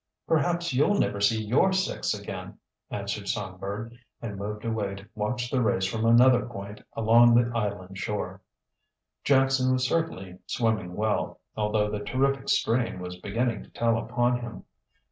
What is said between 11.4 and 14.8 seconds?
although the terrific strain was beginning to tell upon him.